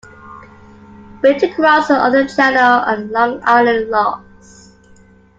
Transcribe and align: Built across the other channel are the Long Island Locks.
Built 1.21 1.43
across 1.43 1.87
the 1.89 1.93
other 1.93 2.27
channel 2.27 2.59
are 2.81 2.97
the 2.97 3.05
Long 3.11 3.39
Island 3.43 3.91
Locks. 3.91 4.71